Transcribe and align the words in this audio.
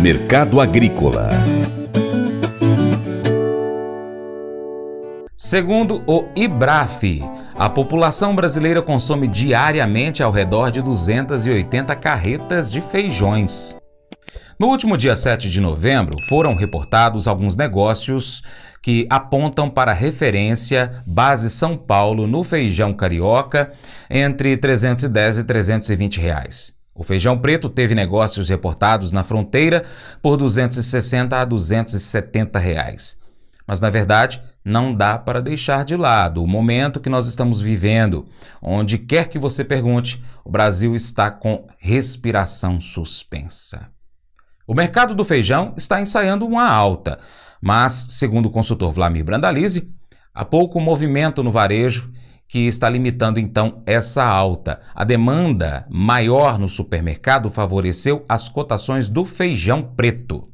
Mercado 0.00 0.60
Agrícola 0.60 1.28
Segundo 5.36 6.04
o 6.06 6.28
IBRAF, 6.36 7.20
a 7.56 7.68
população 7.68 8.36
brasileira 8.36 8.80
consome 8.80 9.26
diariamente 9.26 10.22
ao 10.22 10.30
redor 10.30 10.70
de 10.70 10.80
280 10.80 11.96
carretas 11.96 12.70
de 12.70 12.80
feijões. 12.80 13.76
No 14.60 14.68
último 14.68 14.96
dia 14.96 15.16
7 15.16 15.50
de 15.50 15.60
novembro, 15.60 16.14
foram 16.28 16.54
reportados 16.54 17.26
alguns 17.26 17.56
negócios 17.56 18.44
que 18.80 19.04
apontam 19.10 19.68
para 19.68 19.92
referência 19.92 21.02
base 21.04 21.50
São 21.50 21.76
Paulo 21.76 22.28
no 22.28 22.44
feijão 22.44 22.94
carioca 22.94 23.72
entre 24.08 24.56
310 24.56 25.38
e 25.38 25.44
320 25.44 26.20
reais. 26.20 26.77
O 26.98 27.04
feijão 27.04 27.38
preto 27.38 27.70
teve 27.70 27.94
negócios 27.94 28.48
reportados 28.48 29.12
na 29.12 29.22
fronteira 29.22 29.84
por 30.20 30.36
260 30.36 31.40
a 31.40 31.44
270 31.44 32.58
reais. 32.58 33.16
Mas 33.64 33.78
na 33.78 33.88
verdade, 33.88 34.42
não 34.64 34.92
dá 34.92 35.16
para 35.16 35.40
deixar 35.40 35.84
de 35.84 35.94
lado 35.94 36.42
o 36.42 36.46
momento 36.46 36.98
que 36.98 37.08
nós 37.08 37.28
estamos 37.28 37.60
vivendo. 37.60 38.26
Onde 38.60 38.98
quer 38.98 39.28
que 39.28 39.38
você 39.38 39.64
pergunte, 39.64 40.20
o 40.44 40.50
Brasil 40.50 40.96
está 40.96 41.30
com 41.30 41.68
respiração 41.78 42.80
suspensa. 42.80 43.88
O 44.66 44.74
mercado 44.74 45.14
do 45.14 45.24
feijão 45.24 45.74
está 45.76 46.02
ensaiando 46.02 46.44
uma 46.44 46.68
alta, 46.68 47.20
mas, 47.62 48.08
segundo 48.10 48.46
o 48.46 48.50
consultor 48.50 48.90
Vlamir 48.90 49.24
Brandalize, 49.24 49.88
há 50.34 50.44
pouco 50.44 50.80
movimento 50.80 51.44
no 51.44 51.52
varejo 51.52 52.10
que 52.48 52.66
está 52.66 52.88
limitando 52.88 53.38
então 53.38 53.82
essa 53.86 54.24
alta. 54.24 54.80
A 54.94 55.04
demanda 55.04 55.86
maior 55.90 56.58
no 56.58 56.66
supermercado 56.66 57.50
favoreceu 57.50 58.24
as 58.26 58.48
cotações 58.48 59.06
do 59.06 59.24
feijão 59.26 59.82
preto. 59.82 60.48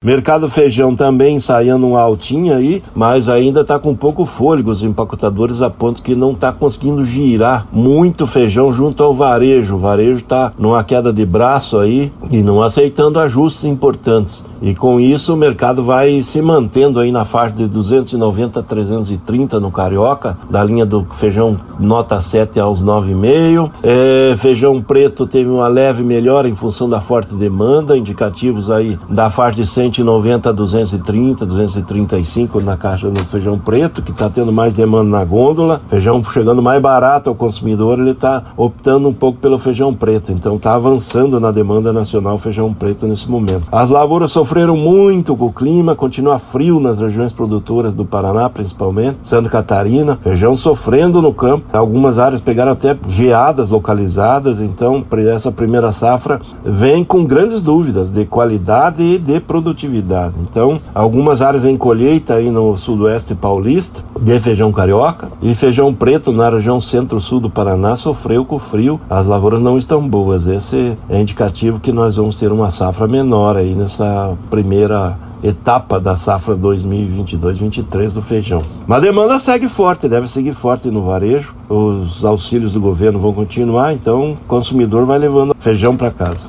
Mercado 0.00 0.48
feijão 0.48 0.94
também 0.94 1.34
ensaiando 1.34 1.84
um 1.84 1.96
altinho 1.96 2.54
aí, 2.54 2.80
mas 2.94 3.28
ainda 3.28 3.62
está 3.62 3.80
com 3.80 3.96
pouco 3.96 4.24
fôlego 4.24 4.70
os 4.70 4.84
empacotadores 4.84 5.60
a 5.60 5.68
ponto 5.68 6.04
que 6.04 6.14
não 6.14 6.30
está 6.30 6.52
conseguindo 6.52 7.02
girar 7.02 7.66
muito 7.72 8.24
feijão 8.24 8.72
junto 8.72 9.02
ao 9.02 9.12
varejo. 9.12 9.74
O 9.74 9.78
varejo 9.78 10.20
está 10.20 10.52
numa 10.56 10.84
queda 10.84 11.12
de 11.12 11.26
braço 11.26 11.80
aí 11.80 12.12
e 12.30 12.42
não 12.42 12.62
aceitando 12.62 13.18
ajustes 13.18 13.64
importantes. 13.64 14.44
E 14.62 14.72
com 14.72 15.00
isso 15.00 15.34
o 15.34 15.36
mercado 15.36 15.82
vai 15.82 16.22
se 16.22 16.40
mantendo 16.40 17.00
aí 17.00 17.10
na 17.10 17.24
faixa 17.24 17.56
de 17.56 17.66
290 17.66 18.60
a 18.60 18.62
330 18.62 19.58
no 19.58 19.72
Carioca, 19.72 20.38
da 20.48 20.62
linha 20.62 20.86
do 20.86 21.04
feijão 21.10 21.58
nota 21.78 22.20
7 22.20 22.60
aos 22.60 22.80
9,5. 22.82 23.70
É, 23.82 24.34
feijão 24.36 24.80
preto 24.80 25.26
teve 25.26 25.50
uma 25.50 25.66
leve 25.66 26.04
melhora 26.04 26.48
em 26.48 26.54
função 26.54 26.88
da 26.88 27.00
forte 27.00 27.34
demanda, 27.34 27.98
indicativos 27.98 28.70
aí 28.70 28.96
da 29.08 29.28
faixa 29.28 29.56
de 29.56 29.66
100 29.66 29.87
190 29.88 30.50
a 30.50 30.52
230, 30.52 31.46
235 31.46 32.60
na 32.60 32.76
caixa 32.76 33.10
do 33.10 33.24
feijão 33.24 33.58
preto, 33.58 34.02
que 34.02 34.10
está 34.10 34.28
tendo 34.28 34.52
mais 34.52 34.74
demanda 34.74 35.10
na 35.10 35.24
gôndola. 35.24 35.80
Feijão 35.88 36.22
chegando 36.22 36.62
mais 36.62 36.80
barato 36.80 37.30
ao 37.30 37.34
consumidor, 37.34 37.98
ele 37.98 38.10
está 38.10 38.42
optando 38.56 39.08
um 39.08 39.12
pouco 39.12 39.38
pelo 39.38 39.58
feijão 39.58 39.94
preto. 39.94 40.30
Então 40.30 40.56
está 40.56 40.74
avançando 40.74 41.40
na 41.40 41.50
demanda 41.50 41.92
nacional 41.92 42.38
feijão 42.38 42.72
preto 42.72 43.06
nesse 43.06 43.28
momento. 43.30 43.64
As 43.72 43.88
lavouras 43.88 44.30
sofreram 44.32 44.76
muito 44.76 45.36
com 45.36 45.46
o 45.46 45.52
clima, 45.52 45.94
continua 45.94 46.38
frio 46.38 46.78
nas 46.78 47.00
regiões 47.00 47.32
produtoras 47.32 47.94
do 47.94 48.04
Paraná, 48.04 48.48
principalmente, 48.50 49.18
Santa 49.22 49.48
Catarina. 49.48 50.18
Feijão 50.22 50.56
sofrendo 50.56 51.22
no 51.22 51.32
campo. 51.32 51.64
Algumas 51.72 52.18
áreas 52.18 52.40
pegaram 52.40 52.72
até 52.72 52.96
geadas 53.08 53.70
localizadas. 53.70 54.60
Então, 54.60 55.04
essa 55.34 55.50
primeira 55.50 55.92
safra 55.92 56.40
vem 56.64 57.04
com 57.04 57.24
grandes 57.24 57.62
dúvidas 57.62 58.10
de 58.10 58.24
qualidade 58.24 59.02
e 59.02 59.18
de 59.18 59.40
produtividade 59.40 59.77
produtividade. 59.78 60.34
Então, 60.40 60.80
algumas 60.92 61.40
áreas 61.40 61.64
em 61.64 61.76
colheita 61.76 62.34
aí 62.34 62.50
no 62.50 62.76
sudoeste 62.76 63.34
paulista 63.34 64.02
de 64.20 64.40
feijão 64.40 64.72
carioca 64.72 65.28
e 65.40 65.54
feijão 65.54 65.94
preto 65.94 66.32
na 66.32 66.50
região 66.50 66.80
centro-sul 66.80 67.38
do 67.38 67.48
Paraná 67.48 67.94
sofreu 67.96 68.44
com 68.44 68.56
o 68.56 68.58
frio. 68.58 69.00
As 69.08 69.26
lavouras 69.26 69.60
não 69.60 69.78
estão 69.78 70.06
boas. 70.06 70.46
Esse 70.46 70.96
é 71.08 71.20
indicativo 71.20 71.78
que 71.78 71.92
nós 71.92 72.16
vamos 72.16 72.36
ter 72.36 72.50
uma 72.50 72.70
safra 72.70 73.06
menor 73.06 73.56
aí 73.56 73.74
nessa 73.74 74.36
primeira 74.50 75.16
etapa 75.40 76.00
da 76.00 76.16
safra 76.16 76.56
2022-23 76.56 78.14
do 78.14 78.22
feijão. 78.22 78.60
Mas 78.88 78.98
a 78.98 79.02
demanda 79.02 79.38
segue 79.38 79.68
forte, 79.68 80.08
deve 80.08 80.26
seguir 80.26 80.52
forte 80.52 80.90
no 80.90 81.04
varejo. 81.04 81.54
Os 81.68 82.24
auxílios 82.24 82.72
do 82.72 82.80
governo 82.80 83.20
vão 83.20 83.32
continuar, 83.32 83.92
então 83.92 84.32
o 84.32 84.36
consumidor 84.48 85.06
vai 85.06 85.18
levando 85.18 85.54
feijão 85.60 85.96
para 85.96 86.10
casa. 86.10 86.48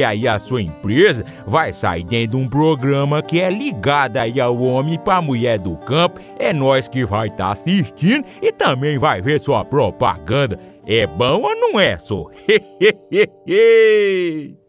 porque 0.01 0.03
aí 0.03 0.27
a 0.27 0.39
sua 0.39 0.61
empresa 0.61 1.23
vai 1.45 1.71
sair 1.71 2.03
dentro 2.03 2.31
de 2.31 2.43
um 2.43 2.47
programa 2.47 3.21
que 3.21 3.39
é 3.39 3.51
ligado 3.51 4.17
aí 4.17 4.41
ao 4.41 4.59
homem 4.59 4.97
para 4.97 5.21
mulher 5.21 5.59
do 5.59 5.77
campo. 5.77 6.19
É 6.39 6.51
nós 6.51 6.87
que 6.87 7.05
vai 7.05 7.27
estar 7.27 7.45
tá 7.45 7.51
assistindo 7.51 8.25
e 8.41 8.51
também 8.51 8.97
vai 8.97 9.21
ver 9.21 9.39
sua 9.39 9.63
propaganda. 9.63 10.59
É 10.87 11.05
bom 11.05 11.43
ou 11.43 11.55
não 11.55 11.79
é, 11.79 11.99
só? 11.99 12.27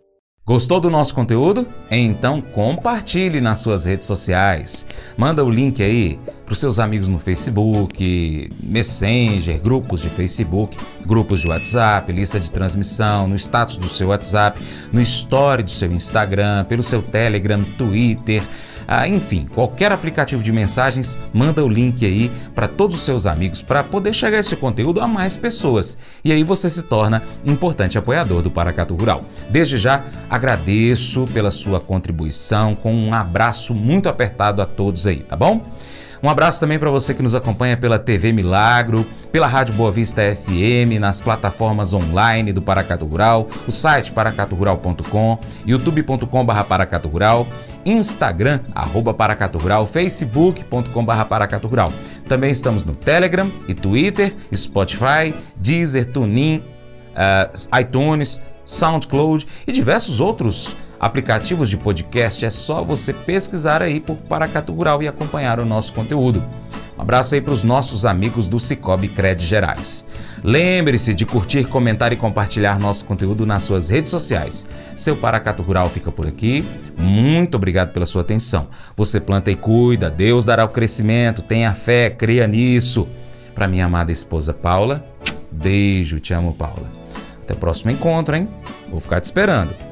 Gostou 0.44 0.80
do 0.80 0.90
nosso 0.90 1.14
conteúdo? 1.14 1.68
Então 1.88 2.40
compartilhe 2.40 3.40
nas 3.40 3.60
suas 3.60 3.84
redes 3.84 4.08
sociais. 4.08 4.84
Manda 5.16 5.44
o 5.44 5.48
link 5.48 5.80
aí 5.80 6.18
para 6.44 6.52
os 6.52 6.58
seus 6.58 6.80
amigos 6.80 7.06
no 7.06 7.20
Facebook, 7.20 8.50
Messenger, 8.60 9.60
grupos 9.60 10.02
de 10.02 10.08
Facebook, 10.10 10.76
grupos 11.06 11.42
de 11.42 11.46
WhatsApp, 11.46 12.10
lista 12.10 12.40
de 12.40 12.50
transmissão, 12.50 13.28
no 13.28 13.36
status 13.36 13.76
do 13.76 13.88
seu 13.88 14.08
WhatsApp, 14.08 14.60
no 14.92 15.00
story 15.00 15.62
do 15.62 15.70
seu 15.70 15.92
Instagram, 15.92 16.64
pelo 16.64 16.82
seu 16.82 17.00
Telegram, 17.02 17.62
Twitter. 17.78 18.42
Ah, 18.86 19.06
enfim, 19.08 19.46
qualquer 19.54 19.92
aplicativo 19.92 20.42
de 20.42 20.52
mensagens, 20.52 21.18
manda 21.32 21.64
o 21.64 21.68
link 21.68 22.04
aí 22.04 22.30
para 22.54 22.68
todos 22.68 22.96
os 22.96 23.02
seus 23.02 23.26
amigos 23.26 23.62
para 23.62 23.82
poder 23.82 24.12
chegar 24.12 24.38
esse 24.38 24.56
conteúdo 24.56 25.00
a 25.00 25.08
mais 25.08 25.36
pessoas. 25.36 25.98
E 26.24 26.32
aí 26.32 26.42
você 26.42 26.68
se 26.68 26.82
torna 26.82 27.22
importante 27.44 27.98
apoiador 27.98 28.42
do 28.42 28.50
Paracatu 28.50 28.94
Rural. 28.94 29.24
Desde 29.50 29.78
já, 29.78 30.04
agradeço 30.28 31.26
pela 31.32 31.50
sua 31.50 31.80
contribuição 31.80 32.74
com 32.74 32.94
um 32.94 33.14
abraço 33.14 33.74
muito 33.74 34.08
apertado 34.08 34.62
a 34.62 34.66
todos 34.66 35.06
aí, 35.06 35.18
tá 35.18 35.36
bom? 35.36 35.64
Um 36.22 36.28
abraço 36.28 36.60
também 36.60 36.78
para 36.78 36.88
você 36.88 37.12
que 37.14 37.22
nos 37.22 37.34
acompanha 37.34 37.76
pela 37.76 37.98
TV 37.98 38.30
Milagro, 38.30 39.04
pela 39.32 39.48
Rádio 39.48 39.74
Boa 39.74 39.90
Vista 39.90 40.22
FM, 40.22 41.00
nas 41.00 41.20
plataformas 41.20 41.92
online 41.92 42.52
do 42.52 42.62
Paracatu 42.62 43.04
Rural, 43.06 43.48
o 43.66 43.72
site 43.72 44.12
paracaturural.com, 44.12 45.38
youtube.com.br 45.66 46.62
paracaturural, 46.68 47.48
Instagram, 47.84 48.60
arroba 48.72 49.12
Paracatu 49.12 49.58
Rural, 49.58 49.84
facebook.com.br 49.84 51.24
Paracatu 51.28 51.66
Rural. 51.66 51.92
Também 52.28 52.52
estamos 52.52 52.84
no 52.84 52.94
Telegram 52.94 53.50
e 53.66 53.74
Twitter, 53.74 54.32
Spotify, 54.54 55.34
Deezer, 55.56 56.06
TuneIn, 56.12 56.58
uh, 56.58 57.80
iTunes, 57.80 58.40
SoundCloud 58.64 59.44
e 59.66 59.72
diversos 59.72 60.20
outros 60.20 60.76
aplicativos 61.02 61.68
de 61.68 61.76
podcast, 61.76 62.46
é 62.46 62.50
só 62.50 62.84
você 62.84 63.12
pesquisar 63.12 63.82
aí 63.82 63.98
por 63.98 64.14
Paracatu 64.16 64.72
Rural 64.72 65.02
e 65.02 65.08
acompanhar 65.08 65.58
o 65.58 65.64
nosso 65.64 65.92
conteúdo. 65.92 66.40
Um 66.96 67.02
abraço 67.02 67.34
aí 67.34 67.40
para 67.40 67.52
os 67.52 67.64
nossos 67.64 68.06
amigos 68.06 68.46
do 68.46 68.60
Cicobi 68.60 69.08
Cred 69.08 69.44
Gerais. 69.44 70.06
Lembre-se 70.44 71.12
de 71.12 71.26
curtir, 71.26 71.64
comentar 71.64 72.12
e 72.12 72.16
compartilhar 72.16 72.78
nosso 72.78 73.04
conteúdo 73.04 73.44
nas 73.44 73.64
suas 73.64 73.88
redes 73.88 74.12
sociais. 74.12 74.68
Seu 74.94 75.16
Paracato 75.16 75.60
Rural 75.64 75.90
fica 75.90 76.12
por 76.12 76.28
aqui. 76.28 76.64
Muito 76.96 77.56
obrigado 77.56 77.92
pela 77.92 78.06
sua 78.06 78.22
atenção. 78.22 78.68
Você 78.96 79.18
planta 79.18 79.50
e 79.50 79.56
cuida, 79.56 80.08
Deus 80.08 80.44
dará 80.44 80.64
o 80.64 80.68
crescimento, 80.68 81.42
tenha 81.42 81.74
fé, 81.74 82.10
creia 82.10 82.46
nisso. 82.46 83.08
Para 83.56 83.66
minha 83.66 83.86
amada 83.86 84.12
esposa 84.12 84.54
Paula, 84.54 85.04
beijo, 85.50 86.20
te 86.20 86.32
amo, 86.32 86.54
Paula. 86.54 86.88
Até 87.42 87.54
o 87.54 87.56
próximo 87.56 87.90
encontro, 87.90 88.36
hein? 88.36 88.48
Vou 88.88 89.00
ficar 89.00 89.20
te 89.20 89.24
esperando. 89.24 89.91